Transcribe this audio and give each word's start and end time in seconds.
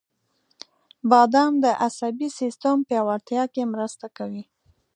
•بادام 1.09 1.53
د 1.63 1.65
عصبي 1.85 2.29
سیستم 2.39 2.77
پیاوړتیا 2.87 3.43
کې 3.53 3.63
مرسته 3.73 4.07
کوي. 4.17 4.43